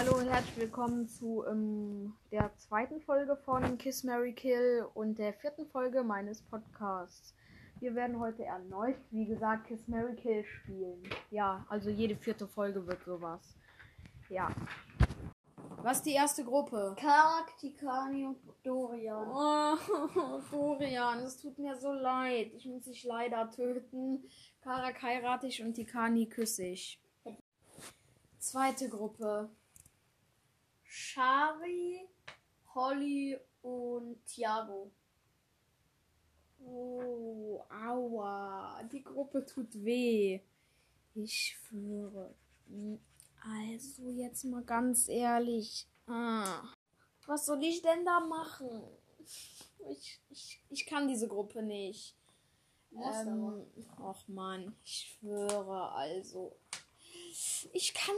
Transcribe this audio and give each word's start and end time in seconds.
Hallo 0.00 0.16
und 0.16 0.30
herzlich 0.30 0.56
willkommen 0.56 1.06
zu 1.06 1.44
ähm, 1.46 2.14
der 2.32 2.56
zweiten 2.56 3.02
Folge 3.02 3.36
von 3.36 3.76
Kiss 3.76 4.02
Mary 4.02 4.32
Kill 4.32 4.86
und 4.94 5.18
der 5.18 5.34
vierten 5.34 5.66
Folge 5.66 6.02
meines 6.02 6.40
Podcasts. 6.40 7.34
Wir 7.80 7.94
werden 7.94 8.18
heute 8.18 8.42
erneut, 8.44 8.96
wie 9.10 9.26
gesagt, 9.26 9.66
Kiss 9.66 9.86
Mary 9.88 10.16
Kill 10.16 10.42
spielen. 10.42 11.02
Ja, 11.30 11.66
also 11.68 11.90
jede 11.90 12.16
vierte 12.16 12.48
Folge 12.48 12.86
wird 12.86 13.04
sowas. 13.04 13.42
Ja. 14.30 14.48
Was 15.82 15.98
ist 15.98 16.06
die 16.06 16.14
erste 16.14 16.44
Gruppe? 16.44 16.96
Karak, 16.98 17.54
Tikani 17.58 18.24
und 18.24 18.38
Dorian. 18.62 19.28
Oh, 19.30 20.40
Dorian, 20.50 21.18
es 21.18 21.36
tut 21.36 21.58
mir 21.58 21.76
so 21.76 21.92
leid. 21.92 22.52
Ich 22.54 22.64
muss 22.64 22.84
dich 22.84 23.04
leider 23.04 23.50
töten. 23.50 24.24
Karak 24.62 25.02
heirate 25.02 25.48
ich 25.48 25.62
und 25.62 25.74
Tikani 25.74 26.26
küsse 26.26 26.64
ich. 26.64 27.02
Zweite 28.38 28.88
Gruppe. 28.88 29.50
Shari, 30.92 32.04
Holly 32.74 33.38
und 33.62 34.26
Thiago. 34.26 34.90
Oh, 36.58 37.62
aua. 37.70 38.82
Die 38.90 39.04
Gruppe 39.04 39.46
tut 39.46 39.72
weh. 39.84 40.40
Ich 41.14 41.32
schwöre. 41.32 42.34
Also, 43.40 44.10
jetzt 44.10 44.42
mal 44.44 44.64
ganz 44.64 45.08
ehrlich. 45.08 45.86
Ah, 46.08 46.64
was 47.24 47.46
soll 47.46 47.62
ich 47.62 47.82
denn 47.82 48.04
da 48.04 48.18
machen? 48.18 48.82
Ich, 49.88 50.20
ich, 50.28 50.64
ich 50.70 50.86
kann 50.86 51.06
diese 51.06 51.28
Gruppe 51.28 51.62
nicht. 51.62 52.16
Ähm, 52.92 53.64
ach 53.96 54.26
man, 54.26 54.76
ich 54.84 55.18
schwöre, 55.20 55.92
also. 55.92 56.56
Ich 57.72 57.94
kann. 57.94 58.16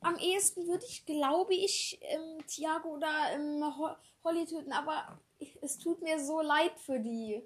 Am 0.00 0.16
ehesten 0.16 0.66
würde 0.68 0.84
ich, 0.86 1.04
glaube 1.06 1.54
ich, 1.54 1.98
ähm, 2.02 2.38
Thiago 2.46 2.94
oder 2.94 3.32
ähm, 3.32 3.62
Ho 3.78 3.88
Holly 4.24 4.46
töten, 4.46 4.72
aber 4.72 5.18
es 5.60 5.78
tut 5.78 6.02
mir 6.02 6.18
so 6.24 6.40
leid 6.40 6.78
für 6.78 7.00
die. 7.00 7.42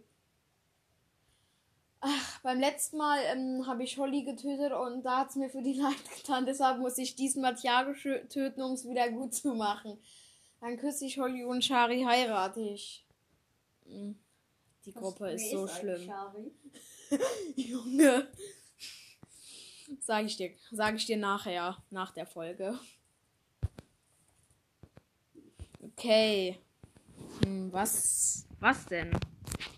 Ach, 2.00 2.40
beim 2.42 2.58
letzten 2.58 2.96
Mal 2.96 3.20
ähm, 3.26 3.64
habe 3.66 3.84
ich 3.84 3.96
Holly 3.96 4.24
getötet 4.24 4.72
und 4.72 5.04
da 5.04 5.18
hat 5.18 5.30
es 5.30 5.36
mir 5.36 5.48
für 5.48 5.62
die 5.62 5.74
leid 5.80 5.96
getan. 6.16 6.44
Deshalb 6.46 6.78
muss 6.78 6.98
ich 6.98 7.14
diesmal 7.14 7.54
Thiago 7.54 7.92
schö- 7.92 8.26
töten, 8.28 8.60
um 8.62 8.72
es 8.72 8.86
wieder 8.88 9.08
gut 9.10 9.34
zu 9.34 9.54
machen. 9.54 9.98
Dann 10.60 10.76
küsse 10.76 11.06
ich 11.06 11.18
Holly 11.18 11.44
und 11.44 11.64
Shari 11.64 12.02
heirate 12.02 12.60
ich. 12.60 13.06
Hm, 13.86 14.18
Die 14.84 14.92
Gruppe 14.92 15.30
ist 15.30 15.50
so 15.50 15.66
schlimm. 15.68 16.02
Shari? 16.04 16.52
Junge. 17.56 18.28
Sag 20.04 20.24
ich 20.24 20.36
dir, 20.36 20.50
sag 20.72 20.96
ich 20.96 21.06
dir 21.06 21.16
nachher, 21.16 21.80
nach 21.90 22.10
der 22.10 22.26
Folge. 22.26 22.76
Okay. 25.80 26.58
Hm, 27.44 27.72
was, 27.72 28.48
was 28.58 28.84
denn? 28.86 29.12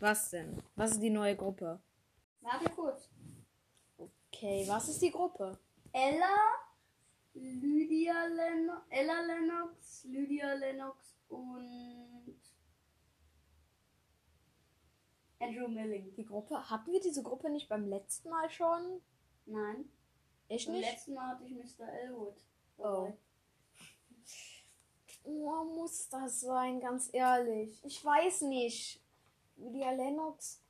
Was 0.00 0.30
denn? 0.30 0.62
Was 0.77 0.92
ist 0.92 1.02
die 1.02 1.11
neue 1.11 1.36
Gruppe? 1.36 1.78
Warte 2.41 2.70
kurz. 2.70 3.11
Okay, 3.98 4.64
was 4.67 4.89
ist 4.89 5.02
die 5.02 5.11
Gruppe? 5.11 5.58
Ella, 5.92 6.36
Lydia 7.34 8.25
Lennox, 8.25 8.83
Ella 8.89 9.20
Lennox, 9.27 10.05
Lydia 10.05 10.55
Lennox 10.55 11.19
und 11.28 12.41
Andrew 15.39 15.69
Milling. 15.69 16.14
Die 16.14 16.25
Gruppe? 16.25 16.70
Hatten 16.70 16.92
wir 16.92 17.00
diese 17.00 17.22
Gruppe 17.22 17.50
nicht 17.50 17.69
beim 17.69 17.86
letzten 17.86 18.30
Mal 18.30 18.48
schon? 18.48 19.02
Nein. 19.45 19.84
Echt 20.48 20.67
Beim 20.67 20.77
nicht? 20.77 20.91
letzten 20.91 21.14
Mal 21.14 21.28
hatte 21.28 21.45
ich 21.45 21.53
Mr. 21.53 21.89
Elwood. 21.89 22.36
Oh. 22.79 22.83
dabei. 22.83 23.14
Oh, 25.24 25.64
muss 25.64 26.08
das 26.11 26.41
sein, 26.41 26.80
ganz 26.80 27.08
ehrlich. 27.13 27.80
Ich 27.85 28.05
weiß 28.05 28.42
nicht. 28.42 29.01
Lydia 29.57 29.91
Lennox. 29.92 30.61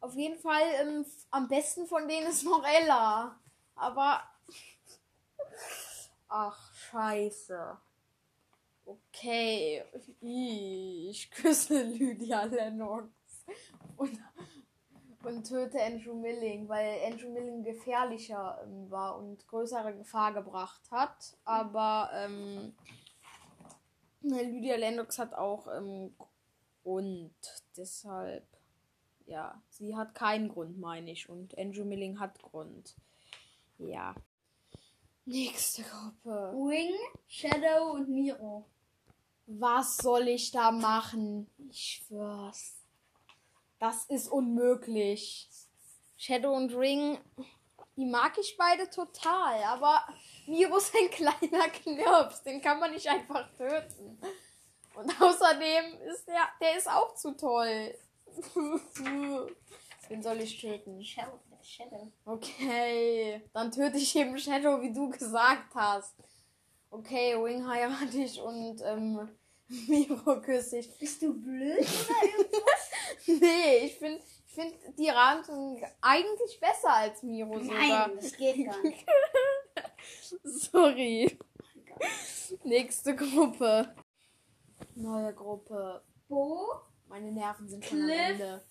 Auf 0.00 0.14
jeden 0.14 0.38
Fall 0.38 0.62
ähm, 0.80 1.06
am 1.30 1.48
besten 1.48 1.86
von 1.86 2.06
denen 2.06 2.26
ist 2.28 2.44
noch 2.44 2.64
Ella. 2.64 3.38
Aber. 3.74 4.22
Ach, 6.28 6.74
scheiße. 6.74 7.78
Okay. 8.84 9.84
Ich 10.20 11.30
küsse 11.30 11.82
Lydia 11.82 12.44
Lennox. 12.44 13.10
Und, 13.96 14.18
und 15.24 15.44
töte 15.48 15.82
Andrew 15.82 16.14
Milling, 16.14 16.68
weil 16.68 17.00
Andrew 17.04 17.30
Milling 17.30 17.62
gefährlicher 17.62 18.60
ähm, 18.64 18.90
war 18.90 19.18
und 19.18 19.46
größere 19.48 19.94
Gefahr 19.94 20.32
gebracht 20.32 20.82
hat. 20.90 21.36
Aber 21.44 22.10
ähm, 22.14 22.74
Lydia 24.22 24.76
Lennox 24.76 25.18
hat 25.18 25.34
auch 25.34 25.66
ähm, 25.68 26.14
Grund. 26.82 27.34
Deshalb, 27.76 28.46
ja, 29.26 29.60
sie 29.68 29.96
hat 29.96 30.14
keinen 30.14 30.48
Grund, 30.48 30.78
meine 30.78 31.10
ich. 31.10 31.28
Und 31.28 31.56
Andrew 31.58 31.84
Milling 31.84 32.20
hat 32.20 32.40
Grund. 32.40 32.94
Ja. 33.78 34.14
Nächste 35.24 35.82
Gruppe. 35.82 36.52
Wing, 36.54 36.94
Shadow 37.26 37.92
und 37.92 38.08
Miro. 38.08 38.64
Was 39.46 39.98
soll 39.98 40.28
ich 40.28 40.50
da 40.50 40.70
machen? 40.70 41.50
Ich 41.70 42.02
schwör's. 42.06 42.77
Das 43.78 44.04
ist 44.06 44.28
unmöglich. 44.28 45.48
Shadow 46.16 46.52
und 46.52 46.74
Ring, 46.74 47.18
die 47.96 48.06
mag 48.06 48.36
ich 48.38 48.56
beide 48.56 48.90
total, 48.90 49.62
aber 49.64 50.06
Miro 50.46 50.76
ist 50.78 50.94
ein 50.94 51.10
kleiner 51.10 51.68
Knirps, 51.68 52.42
den 52.42 52.60
kann 52.60 52.80
man 52.80 52.92
nicht 52.92 53.08
einfach 53.08 53.48
töten. 53.56 54.18
Und 54.94 55.22
außerdem 55.22 56.00
ist 56.10 56.26
der, 56.26 56.48
der 56.60 56.76
ist 56.76 56.88
auch 56.88 57.14
zu 57.14 57.36
toll. 57.36 57.94
Den 60.10 60.22
soll 60.22 60.40
ich 60.40 60.58
töten. 60.60 61.04
Shadow, 61.04 61.38
Shadow. 61.62 62.10
Okay, 62.24 63.42
dann 63.52 63.70
töte 63.70 63.98
ich 63.98 64.16
eben 64.16 64.38
Shadow, 64.38 64.80
wie 64.80 64.92
du 64.92 65.10
gesagt 65.10 65.74
hast. 65.74 66.14
Okay, 66.90 67.36
Wing 67.36 67.68
heirate 67.68 68.16
ich 68.16 68.40
und 68.40 68.80
ähm, 68.82 69.28
Miro 69.86 70.40
küsse 70.40 70.78
ich. 70.78 70.98
Bist 70.98 71.20
du 71.20 71.34
blöd 71.34 71.78
oder 71.78 72.22
irgendwas? 72.24 72.87
Nee, 73.40 73.78
ich 73.84 73.98
finde 73.98 74.20
ich 74.46 74.54
find 74.54 74.74
die 74.98 75.08
Rantung 75.08 75.82
eigentlich 76.00 76.58
besser 76.60 76.92
als 76.92 77.22
Miro 77.22 77.58
sogar. 77.60 78.08
Nein, 78.08 78.16
das 78.16 78.32
geht 78.36 78.64
gar 78.66 78.82
nicht. 78.82 79.06
Sorry. 80.44 81.38
Nächste 82.64 83.14
Gruppe. 83.14 83.94
Neue 84.94 85.34
Gruppe. 85.34 86.02
Bo 86.28 86.66
Meine 87.06 87.30
Nerven 87.32 87.68
sind 87.68 87.84
schon 87.84 88.00
am 88.00 88.06
Cliff. 88.06 88.18
Ende. 88.18 88.64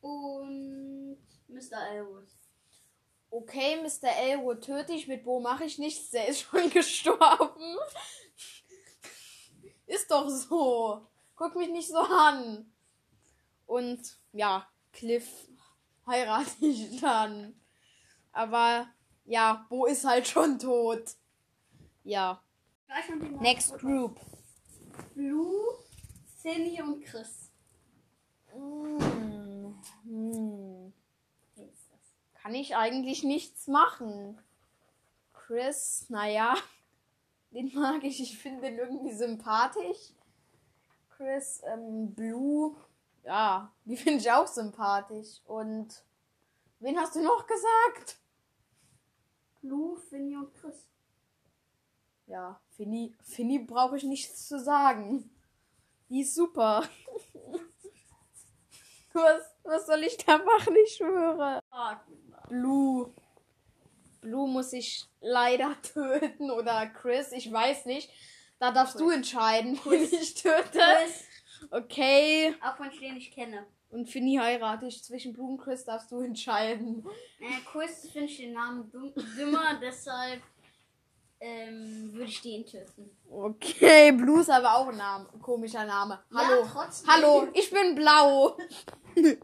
und 0.00 1.18
Mr. 1.48 1.90
Elwood. 1.92 2.28
Okay, 3.30 3.82
Mr. 3.82 4.08
Elwood 4.16 4.62
töte 4.64 4.92
ich, 4.92 5.08
mit 5.08 5.24
Bo 5.24 5.40
mache 5.40 5.64
ich 5.64 5.78
nichts, 5.78 6.10
der 6.10 6.28
ist 6.28 6.42
schon 6.42 6.70
gestorben. 6.70 7.76
Ist 9.86 10.10
doch 10.10 10.28
so. 10.28 11.06
Guck 11.34 11.56
mich 11.56 11.70
nicht 11.70 11.88
so 11.88 11.98
an. 11.98 12.72
Und 13.66 14.18
ja, 14.32 14.66
Cliff 14.92 15.48
heirate 16.06 16.66
ich 16.66 17.00
dann. 17.00 17.54
Aber 18.32 18.86
ja, 19.24 19.66
Bo 19.68 19.86
ist 19.86 20.04
halt 20.04 20.28
schon 20.28 20.58
tot. 20.58 21.16
Ja. 22.04 22.42
Next. 23.40 23.76
Group. 23.78 24.20
Blue, 25.14 25.74
Cindy 26.40 26.80
und 26.80 27.04
Chris. 27.04 27.50
Mm, 28.54 29.74
mm. 30.04 30.92
Kann 32.34 32.54
ich 32.54 32.76
eigentlich 32.76 33.24
nichts 33.24 33.66
machen. 33.66 34.40
Chris, 35.32 36.06
naja, 36.08 36.54
den 37.50 37.72
mag 37.74 38.04
ich. 38.04 38.20
Ich 38.20 38.38
finde 38.38 38.62
den 38.62 38.78
irgendwie 38.78 39.12
sympathisch. 39.12 40.12
Chris, 41.16 41.62
ähm, 41.66 42.14
Blue, 42.14 42.76
ja, 43.26 43.72
die 43.84 43.96
finde 43.96 44.20
ich 44.20 44.30
auch 44.30 44.46
sympathisch. 44.46 45.40
Und 45.44 46.02
wen 46.78 46.98
hast 46.98 47.14
du 47.16 47.22
noch 47.22 47.46
gesagt? 47.46 48.18
Blue, 49.60 49.96
Finny 49.96 50.36
und 50.36 50.54
Chris. 50.54 50.88
Ja, 52.26 52.60
Finny, 52.76 53.14
Finny 53.22 53.58
brauche 53.58 53.96
ich 53.96 54.04
nichts 54.04 54.48
zu 54.48 54.58
sagen. 54.58 55.30
Die 56.08 56.20
ist 56.20 56.34
super. 56.34 56.84
was, 59.12 59.42
was 59.64 59.86
soll 59.86 60.04
ich 60.04 60.16
da 60.18 60.38
machen? 60.38 60.76
Ich 60.84 60.94
schwöre. 60.96 61.60
Blue. 62.48 63.12
Blue 64.20 64.48
muss 64.48 64.72
ich 64.72 65.04
leider 65.20 65.76
töten 65.82 66.50
oder 66.50 66.86
Chris, 66.86 67.32
ich 67.32 67.50
weiß 67.50 67.86
nicht. 67.86 68.10
Da 68.58 68.70
darfst 68.70 68.98
du 68.98 69.10
entscheiden, 69.10 69.78
wen 69.84 70.02
ich 70.02 70.34
töte. 70.34 70.78
Chris, 70.78 71.24
Okay. 71.70 72.54
auch 72.62 72.78
wenn 72.80 72.90
ich 72.90 73.00
den 73.00 73.14
nicht 73.14 73.32
kenne. 73.34 73.66
Und 73.90 74.08
Finny 74.08 74.36
heirate 74.36 74.86
ich. 74.86 75.02
Zwischen 75.02 75.32
Blue 75.32 75.52
und 75.52 75.58
Chris 75.58 75.84
darfst 75.84 76.10
du 76.10 76.20
entscheiden. 76.20 77.06
Äh, 77.40 77.60
Chris 77.70 78.10
finde 78.10 78.26
ich 78.26 78.36
den 78.38 78.52
Namen 78.52 78.90
dumm, 78.90 79.12
dümmer, 79.36 79.78
deshalb 79.80 80.42
ähm, 81.40 82.12
würde 82.12 82.24
ich 82.30 82.40
den 82.40 82.64
töten. 82.64 83.10
Okay, 83.30 84.12
Blue 84.12 84.40
ist 84.40 84.50
aber 84.50 84.74
auch 84.74 84.88
ein 84.88 84.96
Name, 84.96 85.26
komischer 85.40 85.84
Name. 85.84 86.22
Hallo. 86.34 86.62
Ja, 86.62 86.70
trotzdem. 86.72 87.10
Hallo, 87.10 87.48
ich 87.54 87.70
bin 87.70 87.94
blau. 87.94 88.56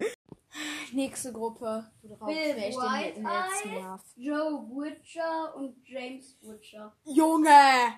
Nächste 0.92 1.32
Gruppe. 1.32 1.90
Du 2.02 2.08
drauf, 2.08 2.28
Bill 2.28 2.36
ich 2.36 2.74
den 2.74 2.82
White 2.82 3.20
nerv. 3.20 4.02
Joe 4.16 4.62
Butcher 4.62 5.54
und 5.56 5.76
James 5.86 6.34
Butcher. 6.34 6.94
Junge! 7.04 7.94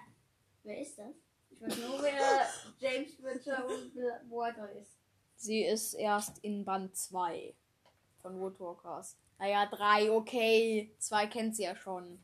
Wer 0.62 0.80
ist 0.80 0.98
das? 0.98 1.14
Ich 1.50 1.60
weiß 1.60 1.78
nur, 1.78 2.02
wer 2.02 2.12
Sie 5.36 5.62
ist 5.62 5.94
erst 5.94 6.38
in 6.38 6.64
Band 6.64 6.96
2 6.96 7.54
von 8.22 8.40
Woodwalkers. 8.40 9.16
Naja, 9.38 9.66
3, 9.66 10.10
okay. 10.12 10.94
2 10.98 11.26
kennt 11.26 11.56
sie 11.56 11.64
ja 11.64 11.76
schon. 11.76 12.22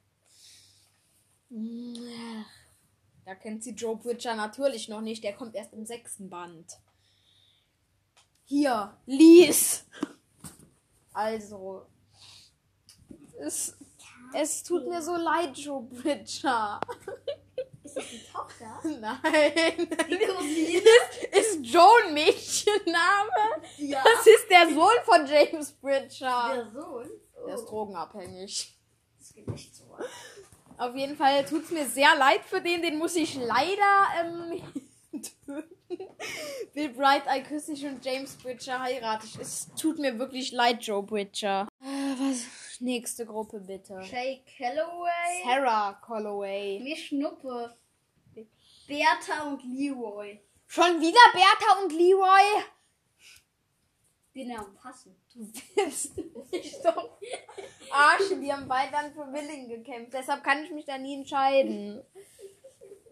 Da 3.25 3.35
kennt 3.35 3.63
sie 3.65 3.73
Joe 3.73 3.97
Bridger 3.97 4.35
natürlich 4.35 4.89
noch 4.89 5.01
nicht. 5.01 5.23
Der 5.25 5.35
kommt 5.35 5.55
erst 5.55 5.73
im 5.73 5.85
sechsten 5.85 6.31
Band. 6.31 6.79
Hier, 8.45 8.97
Lies. 9.07 9.87
Also, 11.13 11.87
es, 13.39 13.77
es 14.33 14.63
tut 14.63 14.89
mir 14.89 15.03
so 15.03 15.17
leid, 15.17 15.57
Joe 15.59 15.83
Bridger. 15.83 16.81
Ist 17.91 17.97
das 17.97 18.09
die 18.09 18.25
Tochter? 18.33 18.81
Nein. 19.01 19.89
Die 20.09 20.27
Cousine? 20.27 20.83
Ist 21.33 21.59
Joe 21.63 21.89
ein 22.07 22.15
Mädchenname? 22.15 23.63
Ja. 23.79 24.03
Das 24.05 24.27
ist 24.27 24.49
der 24.51 24.69
Sohn 24.73 24.93
von 25.05 25.27
James 25.27 25.73
Bridger. 25.73 26.53
Der 26.55 26.71
Sohn? 26.71 27.11
Oh, 27.43 27.47
Der 27.47 27.55
ist 27.55 27.67
drogenabhängig. 27.67 28.79
das 29.19 29.33
geht 29.35 29.49
nicht 29.49 29.75
so 29.75 29.89
weit. 29.91 30.07
Auf 30.79 30.95
jeden 30.95 31.17
Fall 31.17 31.45
tut 31.45 31.65
es 31.65 31.71
mir 31.71 31.87
sehr 31.87 32.15
leid 32.17 32.41
für 32.45 32.61
den. 32.61 32.81
Den 32.83 32.99
muss 32.99 33.17
ich 33.17 33.35
leider 33.35 34.07
ähm, 34.21 34.63
töten. 35.47 35.69
Bill 36.73 36.91
Bright, 36.91 37.25
I 37.29 37.43
küsse 37.43 37.73
ich 37.73 37.85
und 37.85 38.05
James 38.05 38.37
Bridger 38.37 38.81
heirate 38.81 39.27
ich. 39.27 39.39
Es 39.41 39.69
tut 39.75 39.99
mir 39.99 40.19
wirklich 40.19 40.53
leid, 40.53 40.83
Joe 40.83 41.03
Bridger. 41.03 41.67
Äh, 41.83 41.85
was? 41.85 42.47
Nächste 42.81 43.27
Gruppe 43.27 43.61
bitte. 43.61 44.03
Shay 44.05 44.43
Calloway. 44.57 45.43
Sarah 45.45 46.01
Calloway. 46.07 46.81
Mir 46.83 46.97
Schnuppe. 46.97 47.77
Bertha 48.91 49.45
und 49.45 49.63
Leroy. 49.63 50.41
Schon 50.67 51.01
wieder 51.01 51.21
Bertha 51.33 51.81
und 51.81 51.93
Leroy? 51.93 52.65
Die 54.35 54.45
Namen 54.45 54.75
passen. 54.75 55.15
Du 55.33 55.47
willst 55.77 56.17
nicht 56.51 56.85
doch 56.85 57.17
Arsch, 57.93 58.31
die 58.31 58.53
haben 58.53 58.67
beide 58.67 58.91
dann 58.91 59.13
für 59.13 59.33
Willing 59.33 59.69
gekämpft. 59.69 60.13
Deshalb 60.13 60.43
kann 60.43 60.65
ich 60.65 60.73
mich 60.73 60.87
da 60.87 60.99
nie 60.99 61.15
entscheiden. 61.15 62.03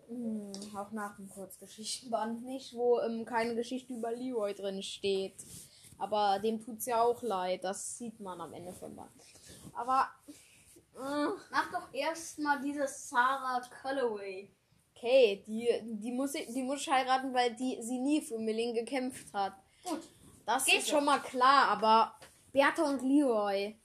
Hm, 0.08 0.50
auch 0.76 0.90
nach 0.90 1.14
dem 1.14 1.28
Kurzgeschichtenband 1.28 2.44
nicht, 2.44 2.74
wo 2.74 2.98
ähm, 2.98 3.24
keine 3.24 3.54
Geschichte 3.54 3.92
über 3.92 4.10
Leroy 4.10 4.54
drin 4.54 4.82
steht. 4.82 5.36
Aber 5.96 6.40
dem 6.40 6.60
tut's 6.60 6.86
ja 6.86 7.02
auch 7.02 7.22
leid. 7.22 7.62
Das 7.62 7.96
sieht 7.96 8.18
man 8.18 8.40
am 8.40 8.52
Ende 8.52 8.72
vom 8.72 8.96
Band. 8.96 9.12
Aber 9.74 10.08
äh, 10.96 11.28
Mach 11.52 11.70
doch 11.70 11.94
erstmal 11.94 12.60
diese 12.60 12.88
Sarah 12.88 13.60
Calloway. 13.80 14.50
Okay, 14.98 15.42
die, 15.46 15.68
die, 15.82 16.12
muss 16.12 16.34
ich, 16.34 16.46
die 16.52 16.62
muss 16.62 16.80
ich 16.82 16.90
heiraten, 16.90 17.32
weil 17.32 17.54
die, 17.54 17.78
sie 17.80 17.98
nie 17.98 18.20
für 18.20 18.38
Milling 18.38 18.74
gekämpft 18.74 19.32
hat. 19.32 19.54
Gut. 19.84 20.00
Das 20.46 20.64
Geht 20.64 20.78
ist 20.78 20.88
schon 20.88 21.04
mal 21.04 21.18
klar, 21.20 21.68
aber 21.68 22.14
Bertha 22.52 22.82
und 22.88 23.02
Leroy. 23.02 23.76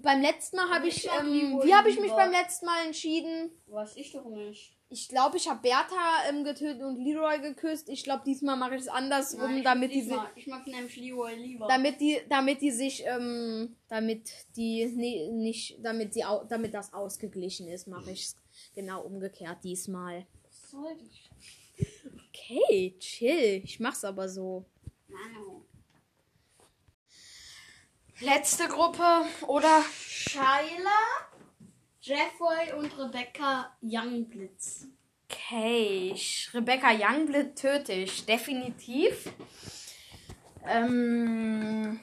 Beim 0.00 0.20
letzten 0.20 0.56
Mal 0.56 0.68
habe 0.70 0.88
Ich 0.88 1.04
ich, 1.04 1.10
ähm, 1.20 1.60
wie 1.62 1.74
habe 1.74 1.90
ich 1.90 1.98
mich 2.00 2.12
beim 2.12 2.30
letzten 2.30 2.66
Mal 2.66 2.86
entschieden? 2.86 3.50
Weiß 3.66 3.96
ich 3.96 4.12
doch 4.12 4.24
nicht. 4.26 4.76
Ich 4.90 5.08
glaube, 5.08 5.36
ich 5.36 5.48
habe 5.48 5.60
Bertha 5.60 6.28
ähm, 6.28 6.44
getötet 6.44 6.82
und 6.82 7.04
Leroy 7.04 7.40
geküsst. 7.40 7.88
Ich 7.88 8.04
glaube, 8.04 8.22
diesmal 8.24 8.56
mache 8.56 8.76
ich 8.76 8.82
es 8.82 8.88
andersrum, 8.88 9.40
Nein, 9.42 9.58
ich 9.58 9.64
damit 9.64 9.90
die, 9.92 10.00
si- 10.00 10.08
diesmal- 10.08 10.30
Ich 10.34 10.46
mag 10.46 10.66
nämlich 10.66 10.96
Leroy 10.96 11.34
lieber. 11.34 11.66
damit 11.68 12.00
die, 12.00 12.18
damit 12.28 12.60
die 12.62 12.70
sich, 12.70 13.04
ähm, 13.06 13.76
damit 13.88 14.30
die 14.56 14.86
nee, 14.86 15.28
nicht, 15.30 15.78
damit 15.84 16.16
au, 16.24 16.44
damit 16.44 16.72
das 16.74 16.92
ausgeglichen 16.94 17.68
ist, 17.68 17.86
mache 17.86 18.10
ich 18.12 18.22
es 18.26 18.36
genau 18.74 19.02
umgekehrt 19.02 19.58
diesmal. 19.62 20.26
Was 20.68 20.70
soll 20.70 20.92
Sch- 20.92 22.10
Okay, 22.28 22.94
chill. 22.98 23.62
Ich 23.64 23.80
mach's 23.80 24.04
aber 24.04 24.28
so. 24.28 24.66
Manu. 25.08 25.64
Letzte 28.20 28.66
Gruppe 28.68 29.24
oder 29.46 29.82
Shyla, 29.96 30.50
Jeffrey 32.00 32.72
und 32.76 32.98
Rebecca 32.98 33.76
Youngblitz. 33.80 34.86
Okay, 35.30 36.14
Rebecca 36.52 36.90
Youngblood 36.92 37.54
töte 37.56 37.92
ich 37.92 38.26
definitiv. 38.26 39.30
Ähm, 40.66 42.00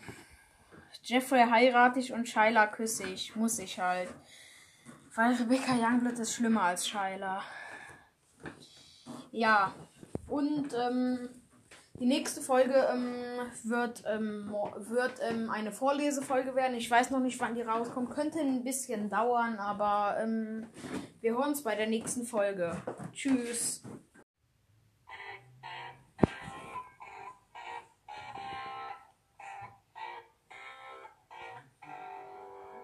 Jeffrey 1.03 1.43
heirate 1.49 1.99
ich 1.99 2.13
und 2.13 2.27
Shyla 2.29 2.67
küsse 2.67 3.07
ich. 3.09 3.35
Muss 3.35 3.59
ich 3.59 3.79
halt. 3.79 4.09
Weil 5.13 5.35
Rebecca 5.35 5.73
Youngblood 5.75 6.17
ist 6.19 6.33
schlimmer 6.33 6.63
als 6.63 6.87
Shyla. 6.87 7.43
Ja, 9.31 9.73
und 10.27 10.73
ähm, 10.73 11.29
die 11.99 12.05
nächste 12.05 12.41
Folge 12.41 12.87
ähm, 12.91 13.15
wird, 13.63 14.03
ähm, 14.05 14.53
wird 14.89 15.13
ähm, 15.29 15.49
eine 15.49 15.71
Vorlesefolge 15.71 16.55
werden. 16.55 16.75
Ich 16.75 16.91
weiß 16.91 17.11
noch 17.11 17.21
nicht, 17.21 17.39
wann 17.39 17.55
die 17.55 17.61
rauskommt. 17.61 18.09
Könnte 18.09 18.39
ein 18.39 18.63
bisschen 18.63 19.09
dauern, 19.09 19.57
aber 19.59 20.17
ähm, 20.21 20.67
wir 21.21 21.31
hören 21.37 21.49
uns 21.49 21.63
bei 21.63 21.75
der 21.75 21.87
nächsten 21.87 22.25
Folge. 22.25 22.75
Tschüss. 23.13 23.81